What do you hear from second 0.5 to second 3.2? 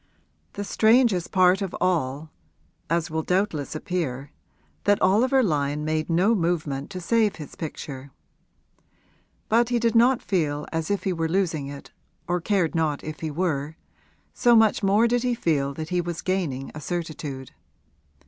The strangest part of all was as